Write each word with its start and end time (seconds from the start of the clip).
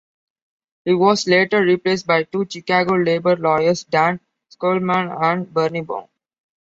He 0.83 0.95
was 0.95 1.27
later 1.27 1.59
replaced 1.63 2.07
by 2.07 2.23
two 2.23 2.47
Chicago 2.49 2.95
labor 2.95 3.35
lawyers, 3.35 3.83
Dan 3.83 4.19
Schulman 4.51 5.15
and 5.21 5.53
Bernie 5.53 5.81
Baum. 5.81 6.07